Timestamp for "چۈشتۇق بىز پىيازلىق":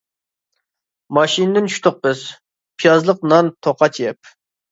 1.73-3.23